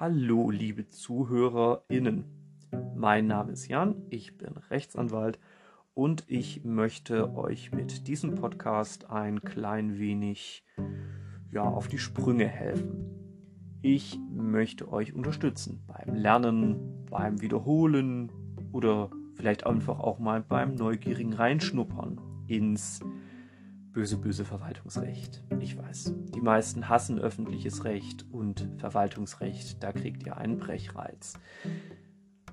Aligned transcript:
Hallo, 0.00 0.50
liebe 0.50 0.88
ZuhörerInnen. 0.88 2.24
Mein 2.94 3.26
Name 3.26 3.50
ist 3.50 3.66
Jan, 3.66 3.96
ich 4.10 4.38
bin 4.38 4.56
Rechtsanwalt 4.70 5.40
und 5.92 6.22
ich 6.28 6.62
möchte 6.64 7.34
euch 7.34 7.72
mit 7.72 8.06
diesem 8.06 8.36
Podcast 8.36 9.10
ein 9.10 9.42
klein 9.42 9.98
wenig 9.98 10.64
ja, 11.50 11.64
auf 11.64 11.88
die 11.88 11.98
Sprünge 11.98 12.46
helfen. 12.46 13.10
Ich 13.82 14.20
möchte 14.30 14.88
euch 14.92 15.14
unterstützen 15.14 15.82
beim 15.88 16.14
Lernen, 16.14 17.04
beim 17.10 17.40
Wiederholen 17.40 18.30
oder 18.70 19.10
vielleicht 19.34 19.66
einfach 19.66 19.98
auch 19.98 20.20
mal 20.20 20.40
beim 20.40 20.76
neugierigen 20.76 21.32
Reinschnuppern 21.32 22.20
ins 22.46 23.00
böse, 23.92 24.18
böse 24.18 24.44
Verwaltungsrecht. 24.44 25.42
Ich 25.60 25.76
weiß, 25.76 26.14
die 26.34 26.40
meisten 26.40 26.88
hassen 26.88 27.18
öffentliches 27.18 27.84
Recht 27.84 28.26
und 28.30 28.68
Verwaltungsrecht, 28.78 29.82
da 29.82 29.92
kriegt 29.92 30.24
ihr 30.24 30.36
einen 30.36 30.58
Brechreiz. 30.58 31.34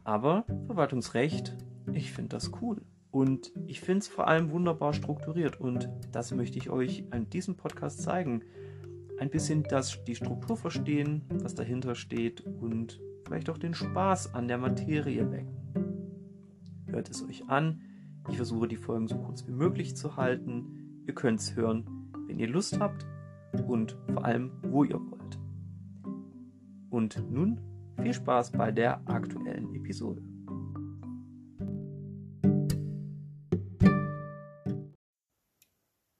Aber 0.03 0.45
Verwaltungsrecht, 0.65 1.55
ich 1.93 2.11
finde 2.11 2.29
das 2.29 2.51
cool. 2.61 2.81
Und 3.11 3.53
ich 3.65 3.79
finde 3.79 3.99
es 3.99 4.07
vor 4.07 4.27
allem 4.27 4.51
wunderbar 4.51 4.93
strukturiert 4.93 5.59
und 5.59 5.89
das 6.11 6.33
möchte 6.33 6.57
ich 6.57 6.69
euch 6.69 7.05
an 7.11 7.29
diesem 7.29 7.55
Podcast 7.55 8.01
zeigen. 8.01 8.41
Ein 9.19 9.29
bisschen 9.29 9.63
das, 9.63 10.03
die 10.03 10.15
Struktur 10.15 10.57
verstehen, 10.57 11.23
was 11.29 11.55
dahinter 11.55 11.95
steht 11.95 12.41
und 12.41 12.99
vielleicht 13.25 13.49
auch 13.49 13.57
den 13.57 13.73
Spaß 13.73 14.33
an 14.33 14.49
der 14.49 14.57
Materie 14.57 15.31
wecken. 15.31 15.55
Hört 16.87 17.09
es 17.09 17.23
euch 17.23 17.47
an. 17.47 17.81
Ich 18.29 18.35
versuche 18.35 18.67
die 18.67 18.75
Folgen 18.75 19.07
so 19.07 19.17
kurz 19.17 19.47
wie 19.47 19.53
möglich 19.53 19.95
zu 19.95 20.17
halten 20.17 20.84
Ihr 21.07 21.13
könnt 21.13 21.39
es 21.39 21.55
hören, 21.55 21.85
wenn 22.27 22.39
ihr 22.39 22.47
Lust 22.47 22.79
habt 22.79 23.05
und 23.67 23.95
vor 24.11 24.25
allem, 24.25 24.51
wo 24.63 24.83
ihr 24.83 24.99
wollt. 24.99 25.39
Und 26.89 27.31
nun 27.31 27.61
viel 28.01 28.13
Spaß 28.13 28.51
bei 28.53 28.71
der 28.71 29.07
aktuellen 29.07 29.75
Episode. 29.75 30.21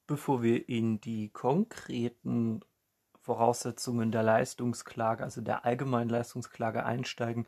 Bevor 0.06 0.44
wir 0.44 0.70
in 0.70 1.02
die 1.02 1.30
konkreten 1.30 2.62
Voraussetzungen 3.22 4.12
der 4.12 4.22
Leistungsklage, 4.22 5.24
also 5.24 5.42
der 5.42 5.66
allgemeinen 5.66 6.12
Leistungsklage 6.12 6.86
einsteigen, 6.86 7.48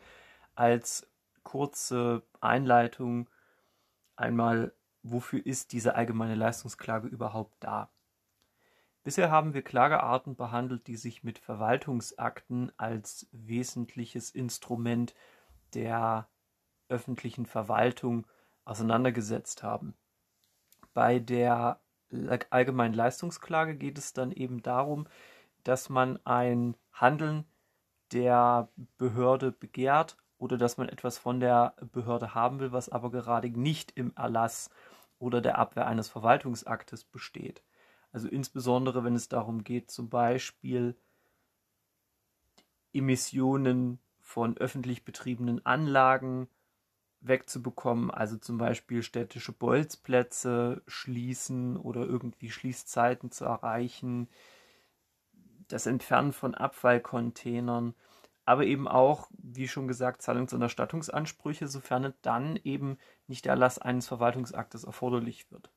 als 0.56 1.08
kurze 1.44 2.24
Einleitung 2.42 3.30
einmal 4.16 4.74
wofür 5.12 5.46
ist 5.46 5.72
diese 5.72 5.96
allgemeine 5.96 6.36
Leistungsklage 6.36 7.08
überhaupt 7.08 7.56
da? 7.60 7.92
Bisher 9.04 9.32
haben 9.32 9.54
wir 9.54 9.62
Klagearten 9.62 10.36
behandelt, 10.36 10.88
die 10.88 10.98
sich 10.98 11.24
mit 11.24 11.40
Verwaltungsakten 11.40 12.72
als 12.78 13.28
wesentliches 13.32 14.32
Instrument 14.32 15.16
der 15.74 16.28
öffentlichen 16.90 17.46
Verwaltung 17.46 18.28
auseinandergesetzt 18.66 19.64
haben. 19.64 19.96
Bei 20.94 21.20
der 21.20 21.80
allgemeinen 22.50 22.94
Leistungsklage 22.94 23.76
geht 23.76 23.98
es 23.98 24.14
dann 24.14 24.32
eben 24.32 24.62
darum, 24.62 25.08
dass 25.64 25.90
man 25.90 26.20
ein 26.26 26.76
Handeln 26.92 27.46
der 28.12 28.70
Behörde 28.98 29.52
begehrt 29.52 30.18
oder 30.38 30.58
dass 30.58 30.78
man 30.78 30.90
etwas 30.90 31.18
von 31.18 31.40
der 31.40 31.76
Behörde 31.92 32.34
haben 32.36 32.60
will, 32.60 32.72
was 32.72 32.90
aber 32.90 33.12
gerade 33.12 33.50
nicht 33.50 33.92
im 33.96 34.14
Erlass 34.16 34.70
oder 35.20 35.42
der 35.42 35.58
Abwehr 35.58 35.88
eines 35.88 36.10
Verwaltungsaktes 36.10 37.04
besteht. 37.04 37.64
Also 38.12 38.28
insbesondere, 38.28 39.04
wenn 39.04 39.16
es 39.16 39.30
darum 39.30 39.64
geht, 39.64 39.92
zum 39.92 40.10
Beispiel 40.10 40.96
Emissionen 42.94 44.00
von 44.20 44.58
öffentlich 44.58 45.06
betriebenen 45.06 45.66
Anlagen 45.66 46.48
wegzubekommen, 47.22 48.12
also 48.12 48.38
zum 48.38 48.58
Beispiel 48.58 49.04
städtische 49.04 49.52
Bolzplätze 49.52 50.82
schließen 50.88 51.78
oder 51.78 52.06
irgendwie 52.06 52.52
Schließzeiten 52.52 53.32
zu 53.32 53.46
erreichen, 53.46 54.30
das 55.68 55.86
Entfernen 55.86 56.32
von 56.32 56.56
Abfallcontainern 56.56 57.94
aber 58.48 58.66
eben 58.66 58.88
auch, 58.88 59.30
wie 59.32 59.68
schon 59.68 59.90
gesagt, 59.90 60.22
Zahlungs- 60.22 60.54
und 60.54 60.62
Erstattungsansprüche, 60.62 61.68
sofern 61.68 62.14
dann 62.22 62.56
eben 62.64 62.98
nicht 63.28 63.44
der 63.44 63.52
Erlass 63.52 63.78
eines 63.78 64.08
Verwaltungsaktes 64.08 64.86
erforderlich 64.86 65.52
wird. 65.52 65.70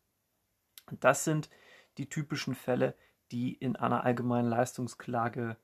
Und 0.88 1.02
das 1.02 1.24
sind 1.24 1.50
die 1.98 2.08
typischen 2.08 2.54
Fälle, 2.54 2.94
die 3.32 3.54
in 3.54 3.74
einer 3.74 4.04
allgemeinen 4.04 4.48
Leistungsklage 4.48 5.56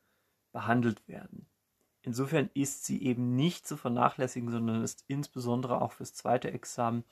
behandelt 0.51 1.07
werden. 1.07 1.47
Insofern 2.03 2.51
ist 2.55 2.85
sie 2.85 3.01
eben 3.01 3.37
nicht 3.37 3.69
zu 3.69 3.77
vernachlässigen, 3.77 4.51
sondern 4.51 4.83
ist 4.83 5.05
insbesondere 5.07 5.81
auch 5.83 5.93
fürs 5.93 6.13
zweite 6.13 6.51
Examen 6.51 7.05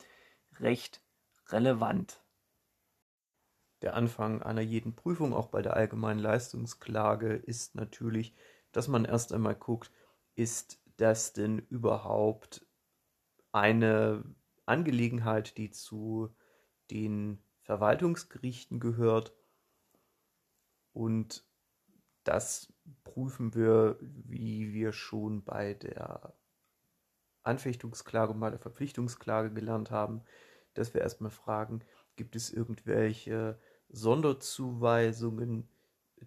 recht 0.59 1.03
relevant. 1.51 2.21
Der 3.83 3.95
Anfang 3.95 4.43
einer 4.43 4.61
jeden 4.61 4.97
Prüfung, 4.97 5.33
auch 5.33 5.49
bei 5.49 5.63
der 5.63 5.75
allgemeinen 5.75 6.19
Leistungsklage, 6.19 7.35
ist 7.35 7.77
natürlich 7.77 8.35
dass 8.77 8.89
man 8.89 9.05
erst 9.05 9.33
einmal 9.33 9.55
guckt, 9.55 9.91
ist 10.35 10.81
das 10.97 11.33
denn 11.33 11.59
überhaupt 11.59 12.67
eine 13.53 14.25
Angelegenheit, 14.67 15.57
die 15.59 15.71
zu 15.71 16.35
den 16.91 17.39
Verwaltungsgerichten 17.63 18.81
gehört. 18.81 19.33
Und 20.93 21.45
das 22.25 22.73
prüfen 23.05 23.55
wir, 23.55 23.97
wie 24.01 24.73
wir 24.73 24.93
schon 24.93 25.45
bei 25.45 25.75
der 25.75 26.35
Anfechtungsklage 27.43 28.33
und 28.33 28.41
bei 28.41 28.51
der 28.51 28.59
Verpflichtungsklage 28.59 29.53
gelernt 29.53 29.91
haben, 29.91 30.23
dass 30.75 30.95
wir 30.95 31.03
erstmal 31.03 31.31
fragen, 31.31 31.85
gibt 32.17 32.35
es 32.35 32.51
irgendwelche 32.51 33.59
Sonderzuweisungen 33.89 35.69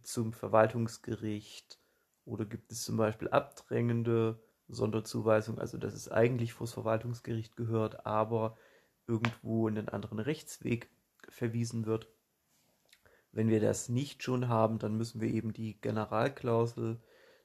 zum 0.04 0.32
Verwaltungsgericht 0.32 1.80
oder 2.28 2.46
gibt 2.46 2.72
es 2.72 2.84
zum 2.84 2.98
Beispiel 2.98 3.30
abdrängende 3.30 4.40
Sonderzuweisungen, 4.68 5.60
also 5.62 5.78
dass 5.78 5.94
es 5.94 6.12
eigentlich 6.12 6.54
vor 6.54 6.66
das 6.68 6.74
Verwaltungsgericht 6.74 7.56
gehört, 7.56 8.06
aber 8.06 8.58
irgendwo 9.08 9.68
in 9.68 9.78
einen 9.78 9.90
anderen 9.90 10.20
Rechtsweg 10.20 10.90
verwiesen 11.30 11.86
wird. 11.86 12.08
Wenn 13.32 13.50
wir 13.50 13.62
das 13.62 13.88
nicht 13.88 14.24
schon 14.24 14.50
haben, 14.50 14.80
dann 14.80 14.98
müssen 14.98 15.22
wir 15.22 15.30
eben 15.30 15.54
die 15.54 15.80
Generalklausel 15.80 17.00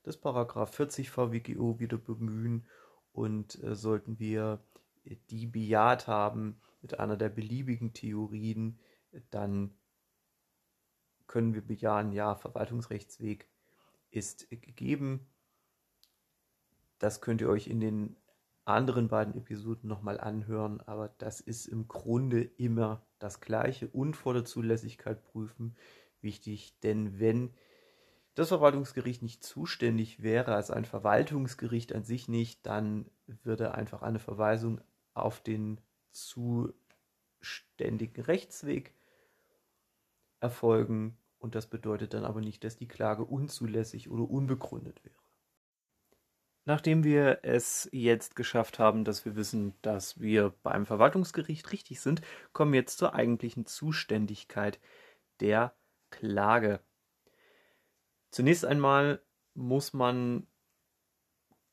des 0.04 0.16
Paragraph 0.16 0.74
40 0.74 1.10
VWGO 1.10 1.78
wieder 1.78 1.98
bemühen 1.98 2.66
und 3.12 3.62
äh, 3.62 3.76
sollten 3.76 4.18
wir 4.18 4.60
die 5.30 5.46
bejaht 5.46 6.06
haben 6.06 6.60
mit 6.80 6.98
einer 6.98 7.16
der 7.16 7.28
beliebigen 7.28 7.92
Theorien, 7.92 8.78
dann 9.30 9.74
können 11.26 11.54
wir 11.54 11.62
bejahen, 11.62 12.12
ja, 12.12 12.34
Verwaltungsrechtsweg 12.34 13.48
ist 14.12 14.48
gegeben. 14.50 15.26
Das 16.98 17.20
könnt 17.20 17.40
ihr 17.40 17.48
euch 17.48 17.66
in 17.66 17.80
den 17.80 18.16
anderen 18.64 19.08
beiden 19.08 19.34
Episoden 19.34 19.88
nochmal 19.88 20.20
anhören, 20.20 20.80
aber 20.82 21.08
das 21.18 21.40
ist 21.40 21.66
im 21.66 21.88
Grunde 21.88 22.42
immer 22.42 23.04
das 23.18 23.40
Gleiche 23.40 23.88
und 23.88 24.14
vor 24.14 24.34
der 24.34 24.44
Zulässigkeit 24.44 25.24
prüfen 25.24 25.74
wichtig, 26.20 26.78
denn 26.82 27.18
wenn 27.18 27.52
das 28.34 28.48
Verwaltungsgericht 28.48 29.22
nicht 29.22 29.42
zuständig 29.42 30.22
wäre, 30.22 30.54
also 30.54 30.72
ein 30.72 30.84
Verwaltungsgericht 30.84 31.92
an 31.92 32.04
sich 32.04 32.28
nicht, 32.28 32.64
dann 32.64 33.10
würde 33.26 33.74
einfach 33.74 34.02
eine 34.02 34.20
Verweisung 34.20 34.80
auf 35.12 35.40
den 35.40 35.80
zuständigen 36.12 38.24
Rechtsweg 38.24 38.94
erfolgen 40.40 41.18
und 41.42 41.56
das 41.56 41.66
bedeutet 41.66 42.14
dann 42.14 42.24
aber 42.24 42.40
nicht, 42.40 42.62
dass 42.62 42.76
die 42.76 42.86
Klage 42.86 43.24
unzulässig 43.24 44.08
oder 44.08 44.30
unbegründet 44.30 45.04
wäre. 45.04 45.16
Nachdem 46.64 47.02
wir 47.02 47.40
es 47.42 47.88
jetzt 47.90 48.36
geschafft 48.36 48.78
haben, 48.78 49.04
dass 49.04 49.24
wir 49.24 49.34
wissen, 49.34 49.74
dass 49.82 50.20
wir 50.20 50.50
beim 50.62 50.86
Verwaltungsgericht 50.86 51.72
richtig 51.72 52.00
sind, 52.00 52.22
kommen 52.52 52.72
wir 52.72 52.78
jetzt 52.80 52.98
zur 52.98 53.14
eigentlichen 53.14 53.66
Zuständigkeit 53.66 54.78
der 55.40 55.74
Klage. 56.10 56.78
Zunächst 58.30 58.64
einmal 58.64 59.20
muss 59.54 59.92
man 59.92 60.46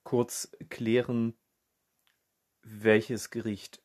kurz 0.01 0.51
klären, 0.69 1.37
welches 2.63 3.29
Gericht, 3.29 3.83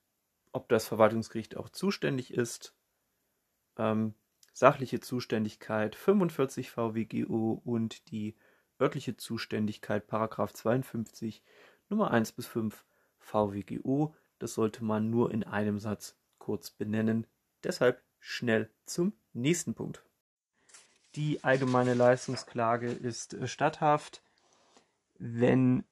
ob 0.53 0.71
das 0.71 0.89
Verwaltungsgericht 0.89 1.59
auch 1.59 1.69
zuständig 1.69 2.33
ist. 2.33 2.75
Ähm, 3.77 4.15
sachliche 4.55 5.01
Zuständigkeit 5.01 5.97
45 5.97 6.71
VWGO 6.71 7.61
und 7.65 8.11
die 8.11 8.37
örtliche 8.81 9.17
Zuständigkeit 9.17 10.07
Paragraph 10.07 10.53
52 10.53 11.43
Nummer 11.91 12.11
1 12.13 12.33
bis 12.33 12.47
5 12.47 12.85
VWGO. 13.19 14.15
Das 14.39 14.55
sollte 14.55 14.85
man 14.85 15.11
nur 15.11 15.33
in 15.33 15.45
einem 15.45 15.79
Satz 15.79 16.17
kurz 16.39 16.71
benennen. 16.71 17.27
Deshalb 17.65 18.03
schnell 18.21 18.71
zum 18.87 19.13
nächsten 19.33 19.75
Punkt. 19.75 20.05
Die 21.17 21.43
allgemeine 21.43 21.95
Leistungsklage 21.95 22.91
ist 22.91 23.37
statthaft, 23.49 24.23
wenn 25.19 25.85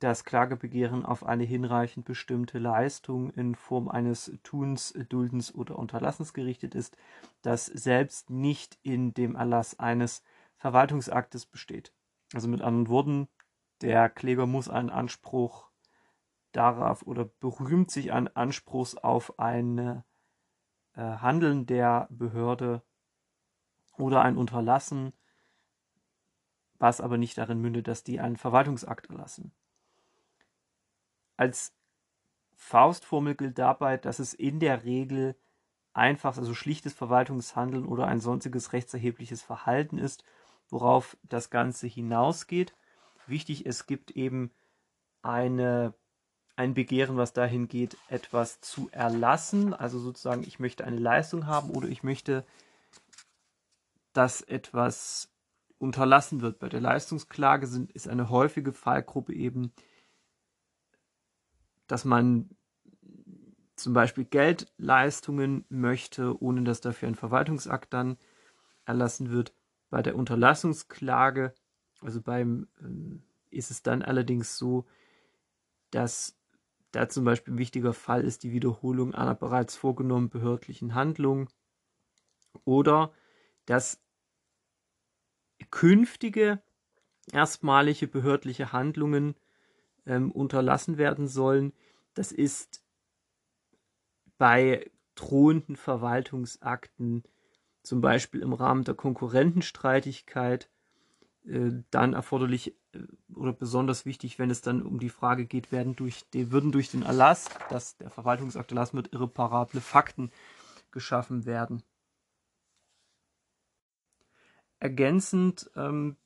das 0.00 0.24
Klagebegehren 0.24 1.04
auf 1.04 1.24
eine 1.24 1.44
hinreichend 1.44 2.06
bestimmte 2.06 2.58
Leistung 2.58 3.30
in 3.30 3.54
Form 3.54 3.88
eines 3.88 4.32
Tuns, 4.42 4.94
Duldens 5.08 5.54
oder 5.54 5.78
Unterlassens 5.78 6.32
gerichtet 6.32 6.74
ist, 6.74 6.96
das 7.42 7.66
selbst 7.66 8.30
nicht 8.30 8.78
in 8.82 9.12
dem 9.12 9.36
Erlass 9.36 9.78
eines 9.78 10.22
Verwaltungsaktes 10.56 11.46
besteht. 11.46 11.92
Also 12.32 12.48
mit 12.48 12.62
anderen 12.62 12.88
Worten, 12.88 13.28
der 13.82 14.08
Kläger 14.08 14.46
muss 14.46 14.68
einen 14.68 14.90
Anspruch 14.90 15.70
darauf 16.52 17.02
oder 17.02 17.26
berühmt 17.26 17.90
sich 17.90 18.12
an 18.12 18.28
Anspruchs 18.28 18.96
auf 18.96 19.38
ein 19.38 20.02
äh, 20.94 21.00
Handeln 21.00 21.66
der 21.66 22.08
Behörde 22.10 22.82
oder 23.98 24.22
ein 24.22 24.38
Unterlassen, 24.38 25.12
was 26.78 27.02
aber 27.02 27.18
nicht 27.18 27.36
darin 27.36 27.60
mündet, 27.60 27.86
dass 27.86 28.02
die 28.02 28.18
einen 28.18 28.38
Verwaltungsakt 28.38 29.10
erlassen. 29.10 29.52
Als 31.40 31.72
Faustformel 32.54 33.34
gilt 33.34 33.58
dabei, 33.58 33.96
dass 33.96 34.18
es 34.18 34.34
in 34.34 34.60
der 34.60 34.84
Regel 34.84 35.34
einfach, 35.94 36.36
also 36.36 36.52
schlichtes 36.52 36.92
Verwaltungshandeln 36.92 37.86
oder 37.86 38.06
ein 38.06 38.20
sonstiges 38.20 38.74
rechtserhebliches 38.74 39.40
Verhalten 39.40 39.96
ist, 39.96 40.22
worauf 40.68 41.16
das 41.22 41.48
Ganze 41.48 41.86
hinausgeht. 41.86 42.74
Wichtig, 43.26 43.64
es 43.64 43.86
gibt 43.86 44.10
eben 44.10 44.50
eine, 45.22 45.94
ein 46.56 46.74
Begehren, 46.74 47.16
was 47.16 47.32
dahin 47.32 47.68
geht, 47.68 47.96
etwas 48.08 48.60
zu 48.60 48.90
erlassen. 48.92 49.72
Also 49.72 49.98
sozusagen, 49.98 50.42
ich 50.42 50.58
möchte 50.58 50.84
eine 50.84 50.98
Leistung 50.98 51.46
haben 51.46 51.70
oder 51.70 51.88
ich 51.88 52.02
möchte, 52.02 52.44
dass 54.12 54.42
etwas 54.42 55.32
unterlassen 55.78 56.42
wird. 56.42 56.58
Bei 56.58 56.68
der 56.68 56.82
Leistungsklage 56.82 57.66
sind, 57.66 57.90
ist 57.92 58.08
eine 58.08 58.28
häufige 58.28 58.74
Fallgruppe 58.74 59.32
eben 59.32 59.72
dass 61.90 62.04
man 62.04 62.50
zum 63.74 63.94
Beispiel 63.94 64.24
Geldleistungen 64.24 65.64
möchte, 65.68 66.40
ohne 66.40 66.62
dass 66.62 66.80
dafür 66.80 67.08
ein 67.08 67.14
Verwaltungsakt 67.14 67.92
dann 67.92 68.16
erlassen 68.84 69.30
wird. 69.30 69.54
Bei 69.88 70.02
der 70.02 70.14
Unterlassungsklage, 70.14 71.54
also 72.00 72.20
beim, 72.20 72.68
ähm, 72.80 73.24
ist 73.50 73.70
es 73.70 73.82
dann 73.82 74.02
allerdings 74.02 74.56
so, 74.56 74.86
dass 75.90 76.38
da 76.92 77.08
zum 77.08 77.24
Beispiel 77.24 77.54
ein 77.54 77.58
wichtiger 77.58 77.92
Fall 77.92 78.22
ist 78.22 78.44
die 78.44 78.52
Wiederholung 78.52 79.14
einer 79.14 79.34
bereits 79.34 79.76
vorgenommenen 79.76 80.30
behördlichen 80.30 80.94
Handlung 80.94 81.48
oder 82.64 83.12
dass 83.66 84.00
künftige 85.70 86.62
erstmalige 87.32 88.06
behördliche 88.06 88.72
Handlungen 88.72 89.34
ähm, 90.06 90.30
unterlassen 90.30 90.98
werden 90.98 91.26
sollen. 91.26 91.72
Das 92.14 92.32
ist 92.32 92.82
bei 94.38 94.90
drohenden 95.14 95.76
Verwaltungsakten, 95.76 97.24
zum 97.82 98.00
Beispiel 98.00 98.42
im 98.42 98.52
Rahmen 98.52 98.84
der 98.84 98.94
Konkurrentenstreitigkeit, 98.94 100.70
äh, 101.46 101.70
dann 101.90 102.12
erforderlich 102.12 102.74
äh, 102.92 103.00
oder 103.34 103.52
besonders 103.52 104.04
wichtig, 104.06 104.38
wenn 104.38 104.50
es 104.50 104.60
dann 104.60 104.82
um 104.82 104.98
die 104.98 105.08
Frage 105.08 105.46
geht, 105.46 105.72
werden 105.72 105.96
durch 105.96 106.28
den, 106.30 106.52
würden 106.52 106.72
durch 106.72 106.90
den 106.90 107.02
Erlass, 107.02 107.48
dass 107.68 107.96
der 107.96 108.10
Verwaltungsakt 108.10 108.70
erlassen 108.70 108.96
wird, 108.96 109.12
irreparable 109.12 109.80
Fakten 109.80 110.30
geschaffen 110.90 111.46
werden. 111.46 111.82
Ergänzend 114.78 115.70
ähm, 115.76 116.16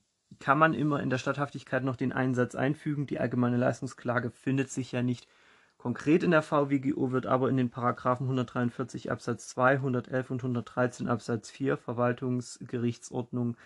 kann 0.44 0.58
man 0.58 0.74
immer 0.74 1.00
in 1.00 1.08
der 1.08 1.16
Statthaftigkeit 1.16 1.84
noch 1.84 1.96
den 1.96 2.12
Einsatz 2.12 2.54
einfügen. 2.54 3.06
Die 3.06 3.18
allgemeine 3.18 3.56
Leistungsklage 3.56 4.30
findet 4.30 4.70
sich 4.70 4.92
ja 4.92 5.02
nicht 5.02 5.26
konkret 5.78 6.22
in 6.22 6.32
der 6.32 6.42
VWGO, 6.42 7.12
wird 7.12 7.24
aber 7.24 7.48
in 7.48 7.56
den 7.56 7.70
Paragraphen 7.70 8.24
143 8.24 9.10
Absatz 9.10 9.48
2, 9.48 9.76
111 9.76 10.30
und 10.30 10.40
113 10.40 11.08
Absatz 11.08 11.50
4 11.50 11.78
Verwaltungsgerichtsordnung 11.78 13.56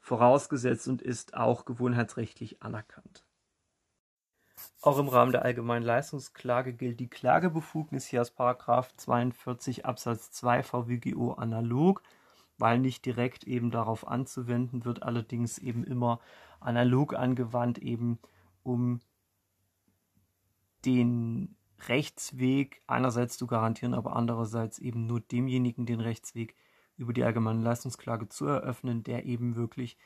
vorausgesetzt 0.00 0.86
und 0.86 1.02
ist 1.02 1.34
auch 1.34 1.64
gewohnheitsrechtlich 1.64 2.62
anerkannt. 2.62 3.24
Auch 4.80 5.00
im 5.00 5.08
Rahmen 5.08 5.32
der 5.32 5.42
allgemeinen 5.42 5.84
Leistungsklage 5.84 6.72
gilt 6.72 7.00
die 7.00 7.10
Klagebefugnis 7.10 8.06
hier 8.06 8.20
aus 8.20 8.30
Paragraph 8.30 8.94
42 8.94 9.86
Absatz 9.86 10.30
2 10.30 10.62
VWGO 10.62 11.32
analog 11.32 12.00
weil 12.58 12.78
nicht 12.78 13.06
direkt 13.06 13.44
eben 13.44 13.70
darauf 13.70 14.06
anzuwenden, 14.06 14.84
wird 14.84 15.02
allerdings 15.02 15.58
eben 15.58 15.84
immer 15.84 16.20
analog 16.60 17.14
angewandt, 17.14 17.78
eben 17.78 18.18
um 18.62 19.00
den 20.84 21.56
Rechtsweg 21.86 22.82
einerseits 22.86 23.38
zu 23.38 23.46
garantieren, 23.46 23.94
aber 23.94 24.16
andererseits 24.16 24.78
eben 24.78 25.06
nur 25.06 25.20
demjenigen 25.20 25.86
den 25.86 26.00
Rechtsweg 26.00 26.54
über 26.96 27.12
die 27.12 27.22
allgemeine 27.22 27.62
Leistungsklage 27.62 28.28
zu 28.28 28.46
eröffnen, 28.46 29.04
der 29.04 29.24
eben 29.24 29.54
wirklich 29.54 29.96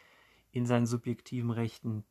in 0.50 0.66
seinen 0.66 0.86
subjektiven 0.86 1.50
Rechten 1.50 2.04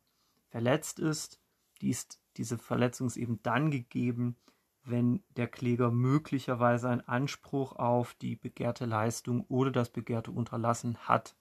verletzt 0.48 0.98
ist. 0.98 1.40
Dies, 1.80 2.08
diese 2.36 2.58
Verletzung 2.58 3.06
ist 3.06 3.16
eben 3.16 3.40
dann 3.42 3.70
gegeben, 3.70 4.36
wenn 4.84 5.22
der 5.36 5.48
Kläger 5.48 5.90
möglicherweise 5.90 6.88
einen 6.88 7.02
Anspruch 7.02 7.76
auf 7.76 8.14
die 8.14 8.36
begehrte 8.36 8.84
Leistung 8.84 9.44
oder 9.48 9.70
das 9.70 9.90
begehrte 9.90 10.30
Unterlassen 10.30 10.98
hat 10.98 11.36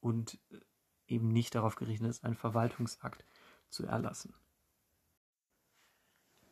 und 0.00 0.38
äh, 0.50 0.58
eben 1.06 1.28
nicht 1.28 1.54
darauf 1.54 1.76
gerichtet 1.76 2.08
ist, 2.08 2.24
einen 2.24 2.36
Verwaltungsakt 2.36 3.24
zu 3.68 3.86
erlassen. 3.86 4.34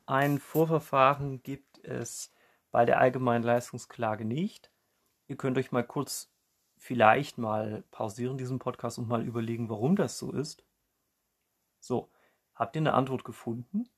Ein 0.07 0.39
Vorverfahren 0.39 1.43
gibt 1.43 1.85
es 1.85 2.33
bei 2.71 2.85
der 2.85 2.99
allgemeinen 2.99 3.45
Leistungsklage 3.45 4.25
nicht. 4.25 4.71
Ihr 5.27 5.37
könnt 5.37 5.59
euch 5.59 5.73
mal 5.73 5.85
kurz 5.85 6.33
vielleicht 6.77 7.39
mal 7.39 7.85
pausieren 7.91 8.39
diesen 8.39 8.59
Podcast 8.59 8.99
und 8.99 9.09
mal 9.09 9.23
überlegen, 9.23 9.69
warum 9.69 9.97
das 9.97 10.19
so 10.19 10.33
ist. 10.33 10.65
So, 11.81 12.11
habt 12.55 12.77
ihr 12.77 12.81
eine 12.81 12.95
Antwort 12.95 13.25
gefunden? 13.25 13.89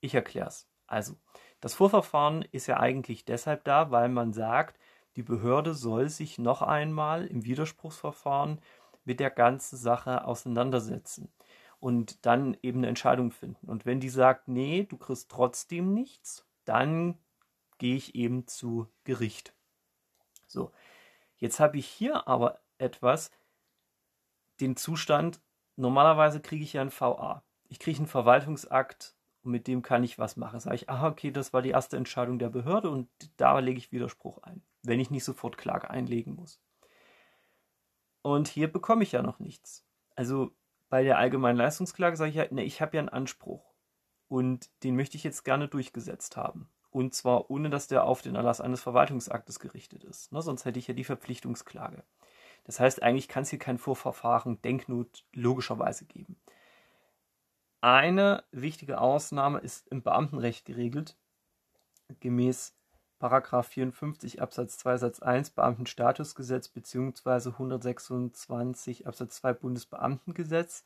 Ich 0.00 0.14
erkläre 0.14 0.48
es. 0.48 0.68
Also, 0.88 1.14
das 1.60 1.74
Vorverfahren 1.74 2.42
ist 2.50 2.66
ja 2.66 2.78
eigentlich 2.78 3.24
deshalb 3.24 3.64
da, 3.64 3.90
weil 3.90 4.08
man 4.08 4.32
sagt, 4.32 4.78
die 5.16 5.22
Behörde 5.22 5.74
soll 5.74 6.08
sich 6.08 6.38
noch 6.38 6.62
einmal 6.62 7.26
im 7.26 7.44
Widerspruchsverfahren 7.44 8.60
mit 9.04 9.20
der 9.20 9.30
ganzen 9.30 9.76
Sache 9.76 10.24
auseinandersetzen 10.24 11.32
und 11.80 12.24
dann 12.26 12.56
eben 12.62 12.78
eine 12.78 12.88
Entscheidung 12.88 13.30
finden. 13.30 13.66
Und 13.68 13.86
wenn 13.86 14.00
die 14.00 14.08
sagt, 14.08 14.48
nee, 14.48 14.84
du 14.84 14.96
kriegst 14.96 15.30
trotzdem 15.30 15.92
nichts, 15.94 16.46
dann 16.64 17.18
gehe 17.78 17.96
ich 17.96 18.14
eben 18.14 18.46
zu 18.46 18.88
Gericht. 19.04 19.54
So, 20.46 20.72
jetzt 21.36 21.60
habe 21.60 21.78
ich 21.78 21.86
hier 21.86 22.26
aber 22.28 22.60
etwas, 22.78 23.30
den 24.60 24.76
Zustand, 24.76 25.40
normalerweise 25.76 26.40
kriege 26.40 26.64
ich 26.64 26.72
ja 26.72 26.82
ein 26.82 26.92
VA. 26.92 27.42
Ich 27.68 27.78
kriege 27.78 27.98
einen 27.98 28.06
Verwaltungsakt 28.06 29.14
und 29.48 29.52
mit 29.52 29.66
dem 29.66 29.80
kann 29.80 30.04
ich 30.04 30.18
was 30.18 30.36
machen. 30.36 30.60
Sage 30.60 30.76
ich, 30.76 30.90
ah, 30.90 31.08
okay, 31.08 31.30
das 31.30 31.54
war 31.54 31.62
die 31.62 31.70
erste 31.70 31.96
Entscheidung 31.96 32.38
der 32.38 32.50
Behörde 32.50 32.90
und 32.90 33.08
da 33.38 33.58
lege 33.60 33.78
ich 33.78 33.92
Widerspruch 33.92 34.42
ein, 34.42 34.62
wenn 34.82 35.00
ich 35.00 35.10
nicht 35.10 35.24
sofort 35.24 35.56
Klage 35.56 35.88
einlegen 35.88 36.34
muss. 36.34 36.60
Und 38.20 38.46
hier 38.46 38.70
bekomme 38.70 39.04
ich 39.04 39.12
ja 39.12 39.22
noch 39.22 39.38
nichts. 39.38 39.86
Also 40.16 40.50
bei 40.90 41.02
der 41.02 41.16
allgemeinen 41.16 41.56
Leistungsklage 41.56 42.18
sage 42.18 42.28
ich 42.28 42.36
ja, 42.36 42.44
ne, 42.50 42.62
ich 42.62 42.82
habe 42.82 42.94
ja 42.96 43.00
einen 43.00 43.08
Anspruch 43.08 43.72
und 44.28 44.68
den 44.82 44.96
möchte 44.96 45.16
ich 45.16 45.24
jetzt 45.24 45.44
gerne 45.44 45.66
durchgesetzt 45.66 46.36
haben. 46.36 46.68
Und 46.90 47.14
zwar 47.14 47.50
ohne, 47.50 47.70
dass 47.70 47.88
der 47.88 48.04
auf 48.04 48.20
den 48.20 48.34
Erlass 48.34 48.60
eines 48.60 48.82
Verwaltungsaktes 48.82 49.60
gerichtet 49.60 50.04
ist. 50.04 50.30
Ne, 50.30 50.42
sonst 50.42 50.66
hätte 50.66 50.78
ich 50.78 50.88
ja 50.88 50.94
die 50.94 51.04
Verpflichtungsklage. 51.04 52.04
Das 52.64 52.80
heißt, 52.80 53.02
eigentlich 53.02 53.28
kann 53.28 53.44
es 53.44 53.50
hier 53.50 53.58
kein 53.58 53.78
Vorverfahren 53.78 54.60
Denknot 54.60 55.24
logischerweise 55.32 56.04
geben. 56.04 56.36
Eine 57.80 58.44
wichtige 58.50 59.00
Ausnahme 59.00 59.60
ist 59.60 59.86
im 59.88 60.02
Beamtenrecht 60.02 60.64
geregelt, 60.64 61.16
gemäß 62.20 62.74
54 63.20 64.40
Absatz 64.40 64.78
2 64.78 64.96
Satz 64.98 65.20
1 65.20 65.50
Beamtenstatusgesetz 65.50 66.68
bzw. 66.68 67.50
126 67.50 69.06
Absatz 69.06 69.36
2 69.36 69.52
Bundesbeamtengesetz 69.54 70.84